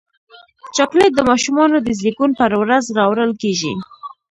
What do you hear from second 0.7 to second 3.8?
چاکلېټ د ماشومانو د زیږون پر ورځ راوړل کېږي.